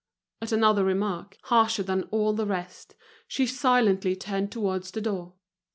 [0.41, 2.95] At another remark, harsher than all the rest,
[3.27, 5.33] she silently turned towards the door.